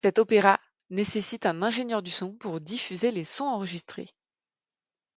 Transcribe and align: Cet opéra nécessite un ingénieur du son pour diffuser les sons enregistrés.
Cet 0.03 0.17
opéra 0.17 0.59
nécessite 0.89 1.45
un 1.45 1.61
ingénieur 1.61 2.01
du 2.01 2.09
son 2.09 2.33
pour 2.33 2.59
diffuser 2.59 3.11
les 3.11 3.23
sons 3.23 3.45
enregistrés. 3.45 4.09